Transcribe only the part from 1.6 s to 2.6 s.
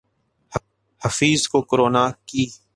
corona کی